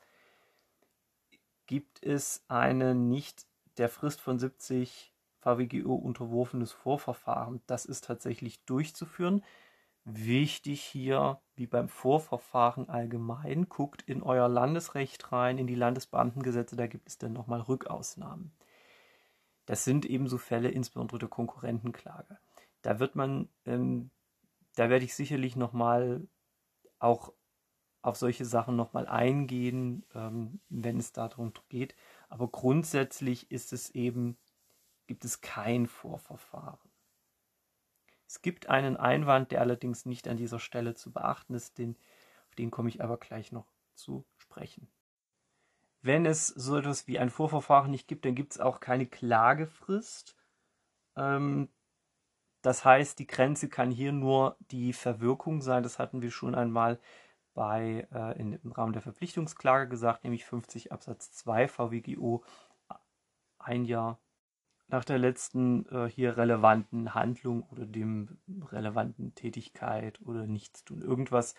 gibt 1.65 2.03
es 2.03 2.43
eine 2.47 2.95
nicht 2.95 3.45
der 3.77 3.89
Frist 3.89 4.21
von 4.21 4.39
70 4.39 5.13
VWGO 5.39 5.95
unterworfenes 5.95 6.71
Vorverfahren. 6.71 7.61
Das 7.67 7.85
ist 7.85 8.05
tatsächlich 8.05 8.63
durchzuführen. 8.65 9.43
Wichtig 10.05 10.81
hier, 10.81 11.39
wie 11.55 11.65
beim 11.65 11.87
Vorverfahren 11.87 12.89
allgemein, 12.89 13.69
guckt 13.69 14.01
in 14.01 14.21
euer 14.21 14.49
Landesrecht 14.49 15.31
rein, 15.31 15.57
in 15.57 15.67
die 15.67 15.75
Landesbeamtengesetze, 15.75 16.75
da 16.75 16.87
gibt 16.87 17.07
es 17.07 17.17
dann 17.17 17.31
nochmal 17.31 17.61
Rückausnahmen. 17.61 18.51
Das 19.65 19.85
sind 19.85 20.05
ebenso 20.05 20.37
Fälle, 20.37 20.69
insbesondere 20.69 21.19
der 21.19 21.29
Konkurrentenklage. 21.29 22.37
Da 22.81 22.99
wird 22.99 23.15
man, 23.15 23.47
ähm, 23.65 24.11
da 24.75 24.89
werde 24.89 25.05
ich 25.05 25.15
sicherlich 25.15 25.55
nochmal 25.55 26.27
auch 26.99 27.31
auf 28.01 28.17
solche 28.17 28.43
Sachen 28.43 28.75
nochmal 28.75 29.07
eingehen, 29.07 30.05
ähm, 30.13 30.59
wenn 30.67 30.99
es 30.99 31.13
darum 31.13 31.53
geht. 31.69 31.95
Aber 32.27 32.49
grundsätzlich 32.49 33.51
ist 33.51 33.71
es 33.71 33.89
eben, 33.91 34.37
gibt 35.07 35.23
es 35.23 35.39
kein 35.39 35.87
Vorverfahren. 35.87 36.92
Es 38.27 38.41
gibt 38.41 38.69
einen 38.69 38.97
Einwand, 38.97 39.51
der 39.51 39.61
allerdings 39.61 40.05
nicht 40.05 40.27
an 40.27 40.37
dieser 40.37 40.59
Stelle 40.59 40.95
zu 40.95 41.11
beachten 41.11 41.53
ist, 41.53 41.77
den, 41.77 41.97
auf 42.47 42.55
den 42.55 42.71
komme 42.71 42.89
ich 42.89 43.03
aber 43.03 43.17
gleich 43.17 43.51
noch 43.51 43.67
zu 43.93 44.25
sprechen. 44.37 44.87
Wenn 46.01 46.25
es 46.25 46.47
so 46.47 46.77
etwas 46.77 47.07
wie 47.07 47.19
ein 47.19 47.29
Vorverfahren 47.29 47.91
nicht 47.91 48.07
gibt, 48.07 48.25
dann 48.25 48.35
gibt 48.35 48.53
es 48.53 48.59
auch 48.59 48.79
keine 48.79 49.05
Klagefrist. 49.05 50.35
Ähm, 51.15 51.69
das 52.61 52.83
heißt, 52.83 53.19
die 53.19 53.27
Grenze 53.27 53.69
kann 53.69 53.91
hier 53.91 54.11
nur 54.11 54.57
die 54.71 54.93
Verwirkung 54.93 55.61
sein. 55.61 55.83
Das 55.83 55.99
hatten 55.99 56.21
wir 56.21 56.31
schon 56.31 56.55
einmal 56.55 56.99
bei, 57.53 58.07
äh, 58.11 58.39
in, 58.39 58.53
im 58.53 58.71
Rahmen 58.71 58.93
der 58.93 59.01
Verpflichtungsklage 59.01 59.87
gesagt, 59.87 60.23
nämlich 60.23 60.45
50 60.45 60.91
Absatz 60.91 61.31
2 61.33 61.67
VWGO 61.67 62.43
ein 63.59 63.85
Jahr 63.85 64.19
nach 64.87 65.05
der 65.05 65.17
letzten 65.17 65.85
äh, 65.87 66.09
hier 66.09 66.37
relevanten 66.37 67.13
Handlung 67.13 67.63
oder 67.71 67.85
dem 67.85 68.37
relevanten 68.71 69.33
Tätigkeit 69.35 70.19
oder 70.21 70.45
Nichtstun. 70.45 71.01
Irgendwas 71.01 71.55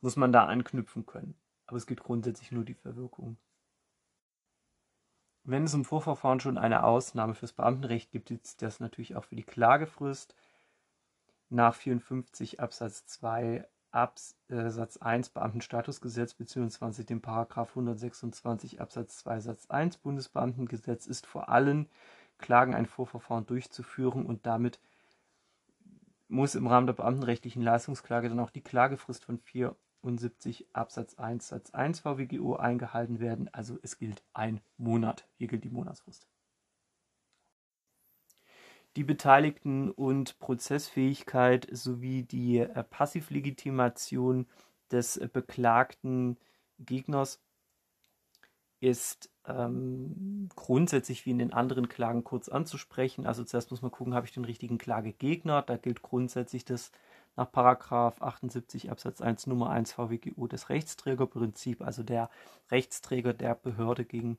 muss 0.00 0.16
man 0.16 0.32
da 0.32 0.46
anknüpfen 0.46 1.06
können. 1.06 1.34
Aber 1.66 1.76
es 1.76 1.86
gibt 1.86 2.02
grundsätzlich 2.02 2.52
nur 2.52 2.64
die 2.64 2.74
Verwirkung. 2.74 3.36
Wenn 5.44 5.64
es 5.64 5.74
im 5.74 5.84
Vorverfahren 5.84 6.40
schon 6.40 6.58
eine 6.58 6.84
Ausnahme 6.84 7.34
fürs 7.34 7.52
Beamtenrecht 7.52 8.10
gibt, 8.10 8.30
es 8.30 8.56
das 8.56 8.80
natürlich 8.80 9.16
auch 9.16 9.24
für 9.24 9.36
die 9.36 9.44
Klagefrist. 9.44 10.34
Nach 11.48 11.74
54 11.74 12.60
Absatz 12.60 13.06
2 13.06 13.66
Absatz 13.90 14.98
1 14.98 15.30
Beamtenstatusgesetz 15.30 16.34
bzw. 16.34 17.04
dem 17.04 17.22
Paragraph 17.22 17.70
126 17.70 18.80
Absatz 18.80 19.18
2 19.20 19.40
Satz 19.40 19.66
1 19.70 19.96
Bundesbeamtengesetz 19.98 21.06
ist 21.06 21.26
vor 21.26 21.48
allen 21.48 21.88
Klagen 22.38 22.74
ein 22.74 22.86
Vorverfahren 22.86 23.46
durchzuführen 23.46 24.26
und 24.26 24.46
damit 24.46 24.80
muss 26.28 26.54
im 26.54 26.66
Rahmen 26.66 26.86
der 26.86 26.94
beamtenrechtlichen 26.94 27.62
Leistungsklage 27.62 28.28
dann 28.28 28.40
auch 28.40 28.50
die 28.50 28.62
Klagefrist 28.62 29.24
von 29.24 29.38
74 29.38 30.66
Absatz 30.72 31.14
1 31.14 31.48
Satz 31.48 31.70
1 31.70 32.00
VWGO 32.00 32.56
eingehalten 32.56 33.20
werden. 33.20 33.48
Also 33.52 33.78
es 33.82 33.98
gilt 33.98 34.22
ein 34.34 34.60
Monat. 34.76 35.26
Hier 35.36 35.48
gilt 35.48 35.64
die 35.64 35.70
Monatsfrist. 35.70 36.26
Die 38.96 39.04
Beteiligten 39.04 39.90
und 39.90 40.38
Prozessfähigkeit 40.38 41.68
sowie 41.70 42.24
die 42.24 42.58
äh, 42.58 42.82
Passivlegitimation 42.82 44.46
des 44.90 45.16
äh, 45.16 45.28
beklagten 45.32 46.36
Gegners 46.78 47.40
ist 48.80 49.30
ähm, 49.48 50.48
grundsätzlich 50.54 51.26
wie 51.26 51.30
in 51.30 51.38
den 51.38 51.52
anderen 51.52 51.88
Klagen 51.88 52.24
kurz 52.24 52.48
anzusprechen. 52.48 53.26
Also 53.26 53.44
zuerst 53.44 53.70
muss 53.70 53.82
man 53.82 53.90
gucken, 53.90 54.14
habe 54.14 54.26
ich 54.26 54.32
den 54.32 54.44
richtigen 54.44 54.78
Klagegegner. 54.78 55.62
Da 55.62 55.76
gilt 55.76 56.02
grundsätzlich 56.02 56.64
das 56.64 56.92
nach 57.36 57.50
Paragraph 57.50 58.20
78 58.20 58.90
Absatz 58.90 59.20
1 59.20 59.46
Nummer 59.46 59.70
1 59.70 59.92
VWGO 59.92 60.48
das 60.48 60.68
Rechtsträgerprinzip, 60.68 61.82
also 61.82 62.02
der 62.02 62.30
Rechtsträger 62.70 63.32
der 63.32 63.54
Behörde, 63.54 64.04
gegen 64.04 64.38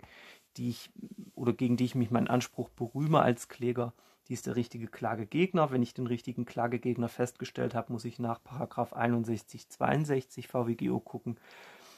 die 0.57 0.69
ich 0.69 0.91
oder 1.33 1.53
gegen 1.53 1.77
die 1.77 1.85
ich 1.85 1.95
mich 1.95 2.11
meinen 2.11 2.27
Anspruch 2.27 2.69
berühme 2.69 3.21
als 3.21 3.47
Kläger, 3.47 3.93
die 4.27 4.33
ist 4.33 4.47
der 4.47 4.57
richtige 4.57 4.87
Klagegegner. 4.87 5.71
Wenn 5.71 5.81
ich 5.81 5.93
den 5.93 6.07
richtigen 6.07 6.45
Klagegegner 6.45 7.07
festgestellt 7.07 7.73
habe, 7.73 7.93
muss 7.93 8.05
ich 8.05 8.19
nach 8.19 8.43
Paragraph 8.43 8.93
61 8.93 9.69
62 9.69 10.47
VWGO 10.47 10.99
gucken, 10.99 11.37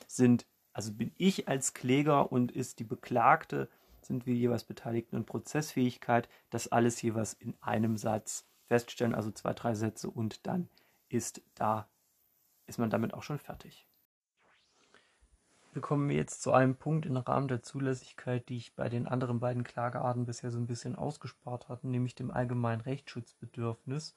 sind 0.07 0.45
also 0.73 0.93
bin 0.93 1.11
ich 1.17 1.47
als 1.47 1.73
Kläger 1.73 2.31
und 2.31 2.51
ist 2.51 2.79
die 2.79 2.83
Beklagte, 2.83 3.69
sind 4.01 4.25
wir 4.25 4.33
jeweils 4.33 4.63
Beteiligten 4.63 5.15
in 5.15 5.25
Prozessfähigkeit, 5.25 6.27
das 6.49 6.71
alles 6.71 7.01
jeweils 7.01 7.33
in 7.33 7.55
einem 7.61 7.97
Satz 7.97 8.45
feststellen, 8.67 9.15
also 9.15 9.31
zwei, 9.31 9.53
drei 9.53 9.73
Sätze 9.73 10.09
und 10.09 10.47
dann 10.47 10.69
ist 11.09 11.41
da, 11.55 11.87
ist 12.67 12.79
man 12.79 12.89
damit 12.89 13.13
auch 13.13 13.23
schon 13.23 13.39
fertig. 13.39 13.85
Wir 15.73 15.81
kommen 15.81 16.09
jetzt 16.09 16.41
zu 16.41 16.51
einem 16.51 16.75
Punkt 16.75 17.05
im 17.05 17.15
Rahmen 17.15 17.47
der 17.47 17.63
Zulässigkeit, 17.63 18.49
die 18.49 18.57
ich 18.57 18.75
bei 18.75 18.89
den 18.89 19.07
anderen 19.07 19.39
beiden 19.39 19.63
Klagearten 19.63 20.25
bisher 20.25 20.51
so 20.51 20.59
ein 20.59 20.67
bisschen 20.67 20.97
ausgespart 20.97 21.69
hatte, 21.69 21.87
nämlich 21.87 22.13
dem 22.13 22.29
allgemeinen 22.29 22.81
Rechtsschutzbedürfnis. 22.81 24.15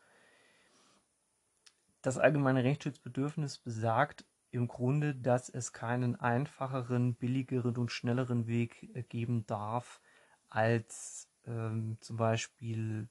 Das 2.03 2.19
allgemeine 2.19 2.65
Rechtsschutzbedürfnis 2.65 3.59
besagt, 3.59 4.25
im 4.55 4.69
Grunde, 4.69 5.15
dass 5.15 5.49
es 5.49 5.73
keinen 5.73 6.15
einfacheren, 6.17 7.15
billigeren 7.15 7.77
und 7.77 7.91
schnelleren 7.91 8.47
Weg 8.47 8.91
äh, 8.95 9.03
geben 9.03 9.47
darf, 9.47 10.01
als 10.49 11.29
ähm, 11.47 11.99
zum 12.01 12.17
Beispiel 12.17 13.09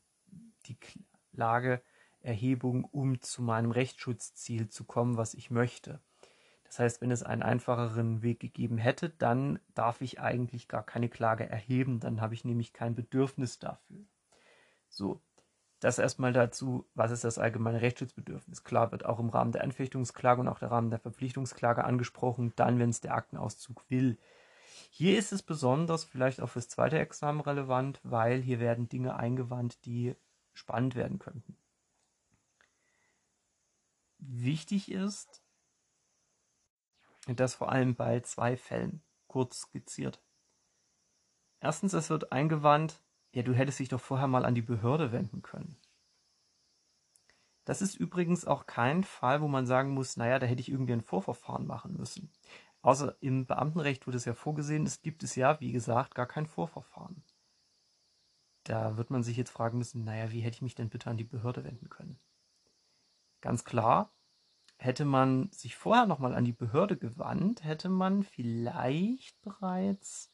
die 0.65 0.77
Klageerhebung, 1.35 2.85
um 2.85 3.21
zu 3.21 3.41
meinem 3.41 3.71
Rechtsschutzziel 3.71 4.69
zu 4.69 4.85
kommen, 4.85 5.17
was 5.17 5.33
ich 5.33 5.51
möchte. 5.51 5.99
Das 6.63 6.79
heißt, 6.79 7.01
wenn 7.01 7.11
es 7.11 7.21
einen 7.21 7.43
einfacheren 7.43 8.23
Weg 8.23 8.39
gegeben 8.39 8.77
hätte, 8.77 9.09
dann 9.09 9.59
darf 9.75 10.01
ich 10.01 10.19
eigentlich 10.19 10.67
gar 10.67 10.83
keine 10.83 11.09
Klage 11.09 11.47
erheben, 11.47 11.99
dann 11.99 12.21
habe 12.21 12.33
ich 12.33 12.45
nämlich 12.45 12.73
kein 12.73 12.95
Bedürfnis 12.95 13.59
dafür. 13.59 14.05
So, 14.89 15.21
das 15.83 15.99
erstmal 15.99 16.33
dazu, 16.33 16.89
was 16.95 17.11
ist 17.11 17.23
das 17.23 17.37
allgemeine 17.37 17.81
Rechtsschutzbedürfnis? 17.81 18.63
Klar 18.63 18.91
wird 18.91 19.05
auch 19.05 19.19
im 19.19 19.29
Rahmen 19.29 19.51
der 19.51 19.63
Anfechtungsklage 19.63 20.41
und 20.41 20.47
auch 20.47 20.59
der 20.59 20.71
Rahmen 20.71 20.89
der 20.89 20.99
Verpflichtungsklage 20.99 21.83
angesprochen, 21.83 22.53
dann, 22.55 22.79
wenn 22.79 22.89
es 22.89 23.01
der 23.01 23.15
Aktenauszug 23.15 23.83
will. 23.89 24.17
Hier 24.89 25.17
ist 25.17 25.33
es 25.33 25.43
besonders 25.43 26.03
vielleicht 26.03 26.39
auch 26.39 26.49
fürs 26.49 26.69
zweite 26.69 26.99
Examen 26.99 27.41
relevant, 27.41 27.99
weil 28.03 28.41
hier 28.41 28.59
werden 28.59 28.87
Dinge 28.87 29.15
eingewandt, 29.15 29.83
die 29.85 30.15
spannend 30.53 30.95
werden 30.95 31.19
könnten. 31.19 31.57
Wichtig 34.19 34.89
ist, 34.89 35.43
das 37.27 37.55
vor 37.55 37.71
allem 37.71 37.95
bei 37.95 38.21
zwei 38.21 38.55
Fällen 38.55 39.01
kurz 39.27 39.61
skizziert. 39.61 40.21
Erstens, 41.59 41.93
es 41.93 42.09
wird 42.09 42.31
eingewandt, 42.31 43.02
ja, 43.33 43.43
du 43.43 43.53
hättest 43.53 43.79
dich 43.79 43.89
doch 43.89 43.99
vorher 43.99 44.27
mal 44.27 44.45
an 44.45 44.55
die 44.55 44.61
Behörde 44.61 45.11
wenden 45.11 45.41
können. 45.41 45.77
Das 47.65 47.81
ist 47.81 47.95
übrigens 47.95 48.45
auch 48.45 48.65
kein 48.65 49.03
Fall, 49.03 49.41
wo 49.41 49.47
man 49.47 49.65
sagen 49.65 49.91
muss, 49.91 50.17
naja, 50.17 50.37
da 50.37 50.45
hätte 50.45 50.61
ich 50.61 50.69
irgendwie 50.69 50.93
ein 50.93 51.01
Vorverfahren 51.01 51.65
machen 51.65 51.95
müssen. 51.95 52.31
Außer 52.81 53.15
im 53.21 53.45
Beamtenrecht 53.45 54.05
wurde 54.05 54.17
es 54.17 54.25
ja 54.25 54.33
vorgesehen, 54.33 54.85
es 54.85 55.01
gibt 55.01 55.23
es 55.23 55.35
ja, 55.35 55.59
wie 55.61 55.71
gesagt, 55.71 56.15
gar 56.15 56.27
kein 56.27 56.45
Vorverfahren. 56.45 57.23
Da 58.65 58.97
wird 58.97 59.09
man 59.09 59.23
sich 59.23 59.37
jetzt 59.37 59.51
fragen 59.51 59.77
müssen, 59.77 60.03
naja, 60.03 60.31
wie 60.31 60.41
hätte 60.41 60.55
ich 60.55 60.61
mich 60.61 60.75
denn 60.75 60.89
bitte 60.89 61.09
an 61.09 61.17
die 61.17 61.23
Behörde 61.23 61.63
wenden 61.63 61.89
können? 61.89 62.19
Ganz 63.41 63.63
klar, 63.63 64.11
hätte 64.77 65.05
man 65.05 65.49
sich 65.51 65.75
vorher 65.75 66.05
nochmal 66.05 66.35
an 66.35 66.45
die 66.45 66.53
Behörde 66.53 66.97
gewandt, 66.97 67.63
hätte 67.63 67.89
man 67.89 68.23
vielleicht 68.23 69.41
bereits 69.41 70.33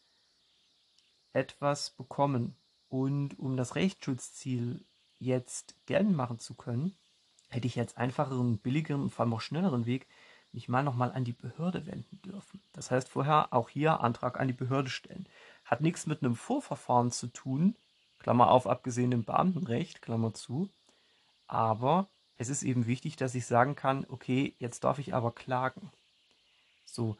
etwas 1.33 1.91
bekommen. 1.91 2.55
Und 2.89 3.37
um 3.37 3.55
das 3.55 3.75
Rechtsschutzziel 3.75 4.83
jetzt 5.19 5.75
geltend 5.85 6.15
machen 6.15 6.39
zu 6.39 6.55
können, 6.55 6.95
hätte 7.49 7.67
ich 7.67 7.75
jetzt 7.75 7.97
einfacheren, 7.97 8.57
billigeren 8.57 9.03
und 9.03 9.09
vor 9.11 9.25
allem 9.25 9.33
auch 9.33 9.41
schnelleren 9.41 9.85
Weg 9.85 10.07
mich 10.51 10.67
mal 10.67 10.83
nochmal 10.83 11.11
an 11.11 11.23
die 11.23 11.33
Behörde 11.33 11.85
wenden 11.85 12.21
dürfen. 12.23 12.61
Das 12.73 12.89
heißt, 12.89 13.09
vorher 13.09 13.53
auch 13.53 13.69
hier 13.69 14.01
Antrag 14.01 14.39
an 14.39 14.47
die 14.47 14.53
Behörde 14.53 14.89
stellen. 14.89 15.27
Hat 15.65 15.81
nichts 15.81 16.07
mit 16.07 16.23
einem 16.23 16.35
Vorverfahren 16.35 17.11
zu 17.11 17.27
tun, 17.27 17.75
Klammer 18.17 18.49
auf, 18.49 18.67
abgesehen 18.67 19.11
dem 19.11 19.23
Beamtenrecht, 19.23 20.01
Klammer 20.01 20.33
zu. 20.33 20.69
Aber 21.47 22.07
es 22.37 22.49
ist 22.49 22.63
eben 22.63 22.87
wichtig, 22.87 23.15
dass 23.15 23.35
ich 23.35 23.45
sagen 23.45 23.75
kann, 23.75 24.05
okay, 24.09 24.55
jetzt 24.59 24.83
darf 24.83 24.97
ich 24.99 25.13
aber 25.13 25.31
klagen. 25.31 25.91
So. 26.85 27.17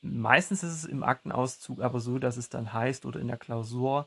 Meistens 0.00 0.62
ist 0.62 0.72
es 0.72 0.84
im 0.84 1.02
Aktenauszug 1.02 1.80
aber 1.80 2.00
so, 2.00 2.18
dass 2.18 2.36
es 2.36 2.48
dann 2.48 2.72
heißt 2.72 3.06
oder 3.06 3.20
in 3.20 3.28
der 3.28 3.38
Klausur, 3.38 4.06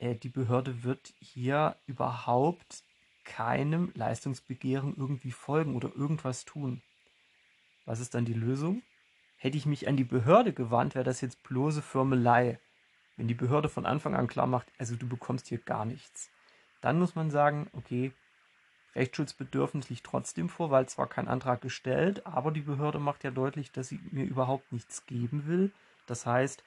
die 0.00 0.28
Behörde 0.28 0.82
wird 0.82 1.12
hier 1.20 1.76
überhaupt 1.86 2.84
keinem 3.24 3.92
Leistungsbegehren 3.94 4.94
irgendwie 4.96 5.30
folgen 5.30 5.76
oder 5.76 5.94
irgendwas 5.94 6.44
tun. 6.44 6.82
Was 7.84 8.00
ist 8.00 8.14
dann 8.14 8.24
die 8.24 8.32
Lösung? 8.32 8.82
Hätte 9.36 9.58
ich 9.58 9.66
mich 9.66 9.88
an 9.88 9.96
die 9.96 10.04
Behörde 10.04 10.52
gewandt, 10.52 10.94
wäre 10.94 11.04
das 11.04 11.20
jetzt 11.20 11.42
bloße 11.42 11.82
Firmelei. 11.82 12.58
Wenn 13.16 13.28
die 13.28 13.34
Behörde 13.34 13.68
von 13.68 13.84
Anfang 13.84 14.14
an 14.14 14.26
klar 14.26 14.46
macht, 14.46 14.72
also 14.78 14.96
du 14.96 15.06
bekommst 15.06 15.48
hier 15.48 15.58
gar 15.58 15.84
nichts, 15.84 16.30
dann 16.80 16.98
muss 16.98 17.14
man 17.14 17.30
sagen, 17.30 17.68
okay, 17.72 18.12
Rechtsschutzbedürfnis 18.94 19.90
liegt 19.90 20.04
trotzdem 20.04 20.48
vor, 20.48 20.70
weil 20.70 20.88
zwar 20.88 21.08
kein 21.08 21.28
Antrag 21.28 21.60
gestellt, 21.60 22.26
aber 22.26 22.50
die 22.50 22.62
Behörde 22.62 22.98
macht 22.98 23.22
ja 23.22 23.30
deutlich, 23.30 23.70
dass 23.70 23.88
sie 23.88 24.00
mir 24.10 24.24
überhaupt 24.24 24.72
nichts 24.72 25.06
geben 25.06 25.46
will. 25.46 25.72
Das 26.06 26.26
heißt, 26.26 26.64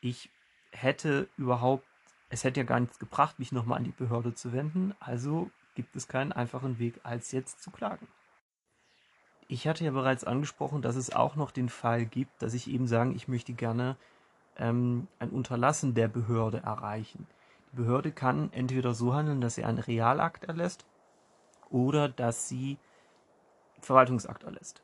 ich 0.00 0.30
hätte 0.72 1.28
überhaupt 1.36 1.86
es 2.34 2.42
hätte 2.42 2.58
ja 2.58 2.66
gar 2.66 2.80
nichts 2.80 2.98
gebracht, 2.98 3.38
mich 3.38 3.52
nochmal 3.52 3.78
an 3.78 3.84
die 3.84 3.92
Behörde 3.92 4.34
zu 4.34 4.52
wenden, 4.52 4.92
also 4.98 5.50
gibt 5.76 5.94
es 5.94 6.08
keinen 6.08 6.32
einfachen 6.32 6.80
Weg, 6.80 7.00
als 7.04 7.30
jetzt 7.30 7.62
zu 7.62 7.70
klagen. 7.70 8.08
Ich 9.46 9.68
hatte 9.68 9.84
ja 9.84 9.92
bereits 9.92 10.24
angesprochen, 10.24 10.82
dass 10.82 10.96
es 10.96 11.14
auch 11.14 11.36
noch 11.36 11.52
den 11.52 11.68
Fall 11.68 12.04
gibt, 12.04 12.42
dass 12.42 12.52
ich 12.52 12.68
eben 12.68 12.88
sagen, 12.88 13.14
ich 13.14 13.28
möchte 13.28 13.52
gerne 13.52 13.96
ähm, 14.56 15.06
ein 15.20 15.30
Unterlassen 15.30 15.94
der 15.94 16.08
Behörde 16.08 16.58
erreichen. 16.58 17.28
Die 17.70 17.76
Behörde 17.76 18.10
kann 18.10 18.52
entweder 18.52 18.94
so 18.94 19.14
handeln, 19.14 19.40
dass 19.40 19.54
sie 19.54 19.64
einen 19.64 19.78
Realakt 19.78 20.42
erlässt 20.42 20.84
oder 21.70 22.08
dass 22.08 22.48
sie 22.48 22.78
Verwaltungsakt 23.80 24.42
erlässt. 24.42 24.82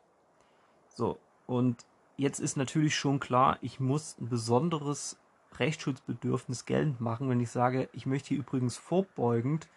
So, 0.88 1.18
und 1.48 1.84
jetzt 2.16 2.38
ist 2.38 2.56
natürlich 2.56 2.94
schon 2.94 3.18
klar, 3.18 3.58
ich 3.60 3.80
muss 3.80 4.16
ein 4.20 4.28
besonderes 4.28 5.18
Rechtsschutzbedürfnis 5.58 6.64
geltend 6.64 7.00
machen, 7.00 7.28
wenn 7.28 7.40
ich 7.40 7.50
sage, 7.50 7.88
ich 7.92 8.06
möchte 8.06 8.28
hier 8.28 8.38
übrigens 8.38 8.76
vorbeugend 8.76 9.68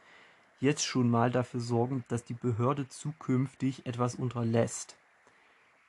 jetzt 0.60 0.86
schon 0.86 1.10
mal 1.10 1.30
dafür 1.30 1.60
sorgen, 1.60 2.06
dass 2.08 2.24
die 2.24 2.34
Behörde 2.34 2.88
zukünftig 2.88 3.86
etwas 3.86 4.16
unterlässt. 4.16 4.96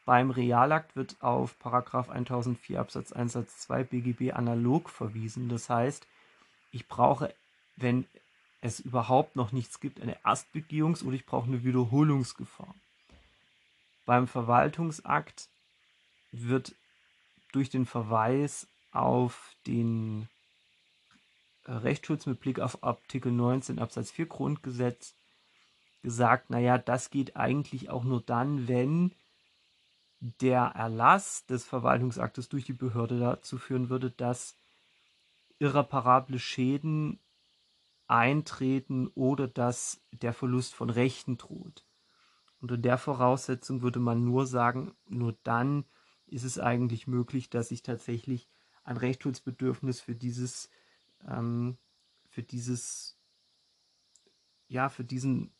Beim 0.04 0.30
Realakt 0.30 0.96
wird 0.96 1.16
auf 1.20 1.58
Paragraph 1.58 2.10
1004 2.10 2.80
Absatz 2.80 3.12
1 3.12 3.32
Satz 3.32 3.58
2 3.60 3.84
BGB 3.84 4.32
analog 4.32 4.90
verwiesen. 4.90 5.48
Das 5.48 5.70
heißt, 5.70 6.06
ich 6.72 6.88
brauche, 6.88 7.32
wenn 7.76 8.04
es 8.60 8.80
überhaupt 8.80 9.36
noch 9.36 9.52
nichts 9.52 9.80
gibt, 9.80 10.00
eine 10.00 10.18
Erstbegehungs- 10.24 11.04
oder 11.04 11.14
ich 11.14 11.24
brauche 11.24 11.46
eine 11.46 11.64
Wiederholungsgefahr. 11.64 12.74
Beim 14.04 14.26
Verwaltungsakt 14.26 15.48
wird 16.32 16.74
durch 17.52 17.70
den 17.70 17.86
Verweis 17.86 18.66
auf 18.94 19.54
den 19.66 20.28
Rechtsschutz 21.66 22.26
mit 22.26 22.40
Blick 22.40 22.60
auf 22.60 22.82
Artikel 22.82 23.32
19 23.32 23.78
Absatz 23.78 24.10
4 24.10 24.26
Grundgesetz 24.26 25.14
gesagt, 26.02 26.50
naja, 26.50 26.76
das 26.78 27.10
geht 27.10 27.36
eigentlich 27.36 27.90
auch 27.90 28.04
nur 28.04 28.20
dann, 28.20 28.68
wenn 28.68 29.12
der 30.20 30.72
Erlass 30.74 31.46
des 31.46 31.64
Verwaltungsaktes 31.64 32.48
durch 32.48 32.64
die 32.64 32.72
Behörde 32.72 33.18
dazu 33.18 33.58
führen 33.58 33.88
würde, 33.88 34.10
dass 34.10 34.56
irreparable 35.58 36.38
Schäden 36.38 37.18
eintreten 38.06 39.08
oder 39.14 39.48
dass 39.48 40.00
der 40.12 40.32
Verlust 40.32 40.74
von 40.74 40.90
Rechten 40.90 41.36
droht. 41.36 41.84
Unter 42.60 42.78
der 42.78 42.98
Voraussetzung 42.98 43.82
würde 43.82 44.00
man 44.00 44.24
nur 44.24 44.46
sagen, 44.46 44.94
nur 45.06 45.36
dann 45.42 45.84
ist 46.26 46.44
es 46.44 46.58
eigentlich 46.58 47.06
möglich, 47.06 47.50
dass 47.50 47.70
ich 47.70 47.82
tatsächlich 47.82 48.48
ein 48.84 48.96
Rechtsschutzbedürfnis 48.96 50.00
für 50.00 50.14
dieses, 50.14 50.70
ähm, 51.26 51.78
für 52.28 52.42
dieses, 52.42 53.18
ja, 54.68 54.88
für 54.88 55.04
diesen 55.04 55.54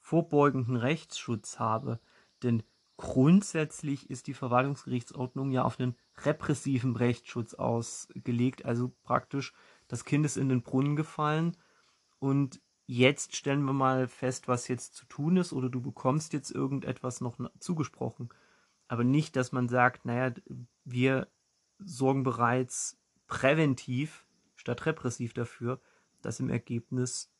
vorbeugenden 0.00 0.76
Rechtsschutz 0.76 1.58
habe. 1.58 2.00
Denn 2.42 2.62
grundsätzlich 2.96 4.10
ist 4.10 4.26
die 4.26 4.34
Verwaltungsgerichtsordnung 4.34 5.50
ja 5.50 5.62
auf 5.62 5.78
einen 5.78 5.96
repressiven 6.24 6.96
Rechtsschutz 6.96 7.54
ausgelegt, 7.54 8.64
also 8.64 8.92
praktisch 9.02 9.52
das 9.86 10.04
Kind 10.04 10.26
ist 10.26 10.36
in 10.36 10.48
den 10.48 10.62
Brunnen 10.62 10.96
gefallen 10.96 11.56
und 12.18 12.60
jetzt 12.86 13.36
stellen 13.36 13.62
wir 13.62 13.72
mal 13.72 14.08
fest, 14.08 14.48
was 14.48 14.66
jetzt 14.66 14.94
zu 14.94 15.06
tun 15.06 15.36
ist 15.36 15.52
oder 15.52 15.68
du 15.68 15.80
bekommst 15.80 16.32
jetzt 16.32 16.50
irgendetwas 16.50 17.20
noch 17.20 17.38
zugesprochen. 17.60 18.30
Aber 18.88 19.04
nicht, 19.04 19.36
dass 19.36 19.52
man 19.52 19.68
sagt, 19.68 20.06
naja, 20.06 20.34
wir 20.84 21.28
sorgen 21.78 22.22
bereits 22.22 22.98
präventiv 23.26 24.26
statt 24.56 24.86
repressiv 24.86 25.32
dafür, 25.32 25.80
dass 26.22 26.40
im 26.40 26.50
Ergebnis 26.50 27.30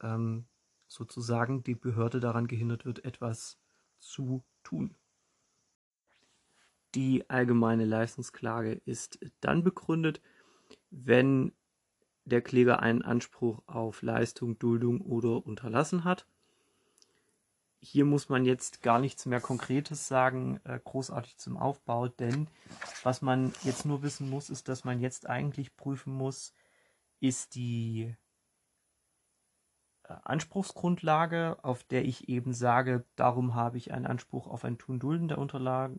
ähm, 0.00 0.46
sozusagen 0.86 1.62
die 1.62 1.74
Behörde 1.74 2.20
daran 2.20 2.46
gehindert 2.46 2.84
wird, 2.84 3.04
etwas 3.04 3.58
zu 3.98 4.44
tun. 4.62 4.94
Die 6.94 7.28
allgemeine 7.28 7.84
Leistungsklage 7.84 8.80
ist 8.84 9.18
dann 9.40 9.62
begründet, 9.62 10.22
wenn 10.90 11.52
der 12.24 12.40
Kläger 12.40 12.80
einen 12.80 13.02
Anspruch 13.02 13.62
auf 13.66 14.02
Leistung, 14.02 14.58
Duldung 14.58 15.00
oder 15.00 15.46
Unterlassen 15.46 16.04
hat. 16.04 16.26
Hier 17.86 18.04
muss 18.04 18.28
man 18.28 18.44
jetzt 18.44 18.82
gar 18.82 18.98
nichts 18.98 19.26
mehr 19.26 19.40
Konkretes 19.40 20.08
sagen, 20.08 20.58
äh, 20.64 20.80
großartig 20.82 21.36
zum 21.38 21.56
Aufbau, 21.56 22.08
denn 22.08 22.48
was 23.04 23.22
man 23.22 23.52
jetzt 23.62 23.84
nur 23.86 24.02
wissen 24.02 24.28
muss, 24.28 24.50
ist, 24.50 24.66
dass 24.68 24.82
man 24.82 24.98
jetzt 24.98 25.28
eigentlich 25.28 25.76
prüfen 25.76 26.12
muss, 26.12 26.52
ist 27.20 27.54
die 27.54 28.12
äh, 30.02 30.14
Anspruchsgrundlage, 30.24 31.58
auf 31.62 31.84
der 31.84 32.04
ich 32.04 32.28
eben 32.28 32.52
sage, 32.54 33.04
darum 33.14 33.54
habe 33.54 33.78
ich 33.78 33.92
einen 33.92 34.06
Anspruch 34.06 34.48
auf 34.48 34.64
ein 34.64 34.78
Tun-Dulden 34.78 35.28
der 35.28 35.38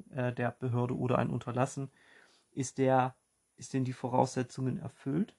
äh, 0.10 0.34
der 0.34 0.52
Behörde 0.52 0.97
oder 0.97 1.17
ein 1.17 1.30
Unterlassen, 1.30 1.89
ist 2.52 2.80
der, 2.80 3.15
ist 3.56 3.73
denn 3.73 3.86
die 3.86 3.93
Voraussetzungen 3.93 4.78
erfüllt? 4.78 5.38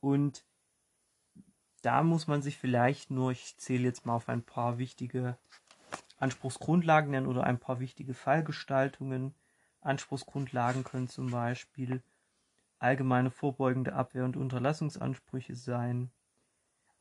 Und 0.00 0.44
da 1.84 2.02
muss 2.02 2.26
man 2.26 2.42
sich 2.42 2.56
vielleicht 2.56 3.10
nur, 3.10 3.32
ich 3.32 3.56
zähle 3.56 3.84
jetzt 3.84 4.06
mal 4.06 4.16
auf 4.16 4.28
ein 4.28 4.42
paar 4.42 4.78
wichtige 4.78 5.36
Anspruchsgrundlagen 6.18 7.10
nennen 7.10 7.26
oder 7.26 7.44
ein 7.44 7.58
paar 7.58 7.80
wichtige 7.80 8.14
Fallgestaltungen. 8.14 9.34
Anspruchsgrundlagen 9.80 10.84
können 10.84 11.08
zum 11.08 11.30
Beispiel 11.30 12.02
allgemeine 12.78 13.30
vorbeugende 13.30 13.94
Abwehr- 13.94 14.24
und 14.24 14.36
Unterlassungsansprüche 14.36 15.56
sein, 15.56 16.10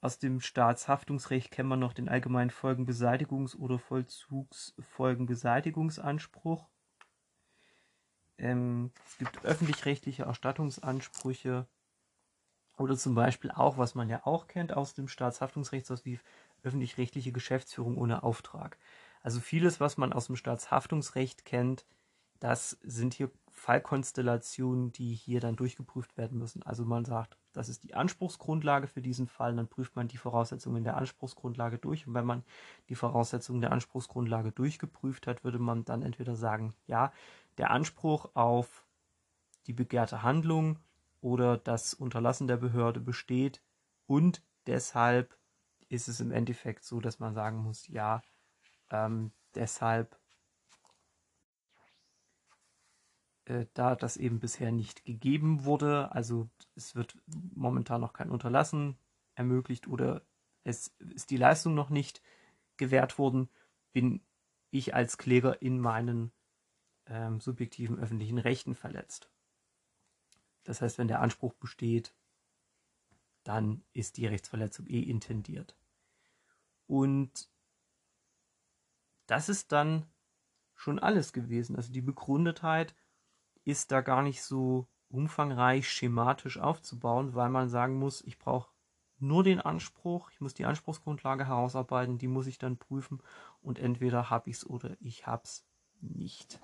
aus 0.03 0.19
dem 0.19 0.39
Staatshaftungsrecht 0.41 1.49
kennt 1.49 1.69
man 1.69 1.79
noch 1.79 1.93
den 1.93 2.09
allgemeinen 2.09 2.51
Folgenbeseitigungs- 2.51 3.55
oder 3.55 3.79
Vollzugsfolgenbeseitigungsanspruch. 3.79 6.67
Ähm, 8.37 8.91
es 9.05 9.17
gibt 9.17 9.45
öffentlich-rechtliche 9.45 10.23
Erstattungsansprüche 10.23 11.67
oder 12.77 12.97
zum 12.97 13.15
Beispiel 13.15 13.51
auch, 13.51 13.77
was 13.77 13.95
man 13.95 14.09
ja 14.09 14.25
auch 14.25 14.47
kennt 14.47 14.73
aus 14.73 14.93
dem 14.93 15.07
Staatshaftungsrecht, 15.07 15.85
so 15.85 15.95
wie 16.03 16.19
öffentlich-rechtliche 16.63 17.31
Geschäftsführung 17.31 17.97
ohne 17.97 18.23
Auftrag. 18.23 18.77
Also 19.21 19.39
vieles, 19.39 19.79
was 19.79 19.97
man 19.97 20.13
aus 20.13 20.27
dem 20.27 20.35
Staatshaftungsrecht 20.35 21.45
kennt, 21.45 21.85
das 22.39 22.71
sind 22.83 23.13
hier 23.13 23.31
Fallkonstellationen, 23.51 24.91
die 24.91 25.13
hier 25.13 25.39
dann 25.39 25.55
durchgeprüft 25.55 26.17
werden 26.17 26.37
müssen. 26.39 26.61
Also 26.63 26.83
man 26.83 27.05
sagt, 27.05 27.37
das 27.53 27.69
ist 27.69 27.83
die 27.83 27.93
Anspruchsgrundlage 27.93 28.87
für 28.87 29.01
diesen 29.01 29.27
Fall. 29.27 29.55
Dann 29.55 29.69
prüft 29.69 29.95
man 29.95 30.09
die 30.09 30.17
Voraussetzungen 30.17 30.83
der 30.83 30.97
Anspruchsgrundlage 30.97 31.77
durch. 31.77 32.05
Und 32.05 32.15
wenn 32.15 32.25
man 32.25 32.43
die 32.89 32.95
Voraussetzungen 32.95 33.61
der 33.61 33.71
Anspruchsgrundlage 33.71 34.51
durchgeprüft 34.51 35.25
hat, 35.27 35.45
würde 35.45 35.59
man 35.59 35.85
dann 35.85 36.01
entweder 36.01 36.35
sagen, 36.35 36.73
ja, 36.85 37.13
der 37.57 37.71
Anspruch 37.71 38.31
auf 38.33 38.85
die 39.67 39.73
begehrte 39.73 40.23
Handlung 40.23 40.79
oder 41.23 41.57
das 41.57 41.93
Unterlassen 41.93 42.47
der 42.47 42.57
Behörde 42.57 42.99
besteht 42.99 43.61
und 44.05 44.43
deshalb 44.67 45.37
ist 45.87 46.07
es 46.07 46.19
im 46.19 46.31
Endeffekt 46.31 46.83
so, 46.83 46.99
dass 46.99 47.19
man 47.19 47.33
sagen 47.33 47.57
muss, 47.57 47.87
ja, 47.87 48.21
ähm, 48.89 49.31
deshalb 49.55 50.19
äh, 53.45 53.65
da 53.73 53.95
das 53.95 54.17
eben 54.17 54.39
bisher 54.39 54.71
nicht 54.71 55.05
gegeben 55.05 55.63
wurde, 55.63 56.11
also 56.11 56.49
es 56.75 56.93
wird 56.93 57.17
momentan 57.55 58.01
noch 58.01 58.13
kein 58.13 58.29
Unterlassen 58.29 58.97
ermöglicht 59.35 59.87
oder 59.87 60.25
es 60.65 60.87
ist 61.13 61.29
die 61.29 61.37
Leistung 61.37 61.73
noch 61.73 61.89
nicht 61.89 62.21
gewährt 62.75 63.17
worden, 63.17 63.49
bin 63.93 64.21
ich 64.71 64.93
als 64.93 65.17
Kläger 65.17 65.61
in 65.61 65.79
meinen 65.79 66.33
ähm, 67.05 67.39
subjektiven 67.39 67.97
öffentlichen 67.99 68.39
Rechten 68.39 68.75
verletzt. 68.75 69.32
Das 70.63 70.81
heißt, 70.81 70.97
wenn 70.97 71.07
der 71.07 71.21
Anspruch 71.21 71.53
besteht, 71.53 72.13
dann 73.43 73.83
ist 73.91 74.17
die 74.17 74.25
Rechtsverletzung 74.25 74.87
eh 74.87 75.01
intendiert. 75.01 75.75
Und 76.87 77.49
das 79.27 79.49
ist 79.49 79.71
dann 79.71 80.05
schon 80.75 80.99
alles 80.99 81.33
gewesen. 81.33 81.75
Also 81.75 81.91
die 81.91 82.01
Begründetheit 82.01 82.95
ist 83.65 83.91
da 83.91 84.01
gar 84.01 84.21
nicht 84.21 84.43
so 84.43 84.87
umfangreich 85.09 85.89
schematisch 85.89 86.57
aufzubauen, 86.57 87.35
weil 87.35 87.49
man 87.49 87.69
sagen 87.69 87.95
muss, 87.95 88.21
ich 88.21 88.39
brauche 88.39 88.69
nur 89.19 89.43
den 89.43 89.61
Anspruch, 89.61 90.29
ich 90.31 90.41
muss 90.41 90.53
die 90.53 90.65
Anspruchsgrundlage 90.65 91.47
herausarbeiten, 91.47 92.17
die 92.17 92.27
muss 92.27 92.47
ich 92.47 92.57
dann 92.57 92.77
prüfen 92.77 93.21
und 93.61 93.79
entweder 93.79 94.29
habe 94.29 94.49
ich 94.49 94.57
es 94.57 94.69
oder 94.69 94.97
ich 94.99 95.27
habe 95.27 95.43
es 95.43 95.65
nicht. 96.01 96.59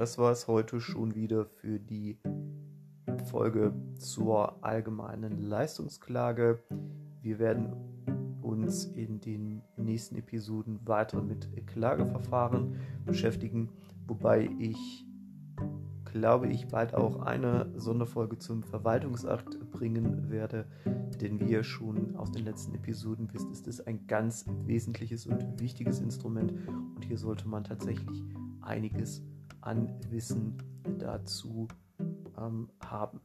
Das 0.00 0.16
war 0.16 0.32
es 0.32 0.48
heute 0.48 0.80
schon 0.80 1.14
wieder 1.14 1.44
für 1.44 1.78
die 1.78 2.16
Folge 3.26 3.74
zur 3.98 4.64
allgemeinen 4.64 5.42
Leistungsklage. 5.42 6.58
Wir 7.20 7.38
werden 7.38 7.74
uns 8.40 8.86
in 8.86 9.20
den 9.20 9.60
nächsten 9.76 10.16
Episoden 10.16 10.80
weiter 10.86 11.20
mit 11.20 11.66
Klageverfahren 11.66 12.76
beschäftigen, 13.04 13.68
wobei 14.06 14.48
ich 14.58 15.04
glaube 16.06 16.48
ich, 16.48 16.66
bald 16.66 16.94
auch 16.94 17.20
eine 17.20 17.70
Sonderfolge 17.76 18.38
zum 18.38 18.62
Verwaltungsakt 18.62 19.70
bringen 19.70 20.30
werde. 20.30 20.64
Denn 21.20 21.38
wie 21.38 21.52
ihr 21.52 21.62
schon 21.62 22.16
aus 22.16 22.32
den 22.32 22.46
letzten 22.46 22.74
Episoden 22.74 23.32
wisst, 23.34 23.50
ist 23.50 23.68
es 23.68 23.86
ein 23.86 24.06
ganz 24.06 24.46
wesentliches 24.64 25.26
und 25.26 25.60
wichtiges 25.60 26.00
Instrument. 26.00 26.54
Und 26.96 27.04
hier 27.04 27.18
sollte 27.18 27.46
man 27.46 27.64
tatsächlich 27.64 28.24
einiges 28.62 29.22
an 29.60 29.94
Wissen 30.10 30.56
dazu 30.98 31.68
ähm, 32.38 32.68
haben. 32.80 33.20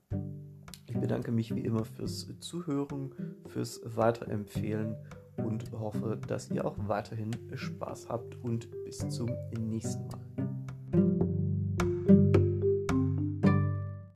Ich 0.88 0.98
bedanke 0.98 1.32
mich 1.32 1.56
wie 1.56 1.62
immer 1.62 1.86
fürs 1.86 2.28
Zuhören, 2.40 3.14
fürs 3.48 3.82
Weiterempfehlen 3.84 4.96
und 5.38 5.72
hoffe, 5.72 6.20
dass 6.28 6.50
ihr 6.52 6.66
auch 6.66 6.76
weiterhin 6.88 7.32
Spaß 7.54 8.10
habt 8.10 8.36
und 8.44 8.70
bis 8.86 9.08
zum 9.10 9.30
nächsten 9.58 10.08
Mal. 10.08 10.55